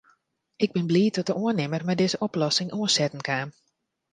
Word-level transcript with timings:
Ik 0.55 0.71
bin 0.71 0.85
bliid 0.87 1.15
dat 1.15 1.25
de 1.29 1.35
oannimmer 1.41 1.83
mei 1.85 1.95
dizze 1.99 2.19
oplossing 2.27 2.69
oansetten 2.79 3.21
kaam. 3.29 3.49